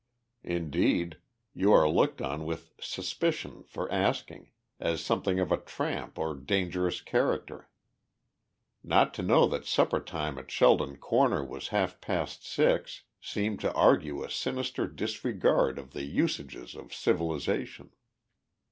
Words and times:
Indeed, 0.43 1.19
you 1.53 1.71
are 1.71 1.87
looked 1.87 2.23
on 2.23 2.43
with 2.43 2.73
suspicion 2.81 3.61
for 3.61 3.87
asking, 3.91 4.49
as 4.79 4.99
something 5.05 5.39
of 5.39 5.51
a 5.51 5.57
tramp 5.61 6.17
or 6.17 6.33
dangerous 6.33 7.01
character. 7.01 7.69
Not 8.83 9.13
to 9.13 9.21
know 9.21 9.45
that 9.49 9.67
supper 9.67 9.99
time 9.99 10.39
at 10.39 10.49
Sheldon 10.49 10.97
Center 11.07 11.43
was 11.45 11.67
half 11.67 12.01
past 12.01 12.43
six 12.47 13.03
seemed 13.21 13.59
to 13.59 13.71
argue 13.73 14.23
a 14.23 14.31
sinister 14.31 14.87
disregard 14.87 15.77
of 15.77 15.91
the 15.93 16.03
usages 16.03 16.73
of 16.73 16.91
civilization. 16.95 17.91